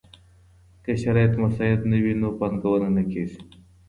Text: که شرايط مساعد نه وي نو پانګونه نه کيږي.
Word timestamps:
که 0.83 0.91
شرايط 1.03 1.33
مساعد 1.43 1.79
نه 1.91 1.97
وي 2.03 2.13
نو 2.21 2.29
پانګونه 2.39 2.87
نه 2.95 3.03
کيږي. 3.11 3.39